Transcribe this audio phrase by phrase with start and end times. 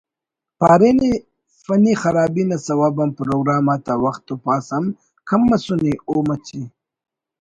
[0.59, 1.11] پارینے
[1.63, 4.85] فنی خرابی نا سوب آن پروگرام آتا وخت پاس ہم
[5.27, 6.61] کم مسنے او مچے